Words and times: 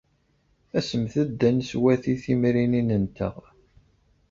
Asemt-d 0.77 1.39
ad 1.49 1.53
neswati 1.57 2.15
timrinin-nteɣ! 2.23 3.35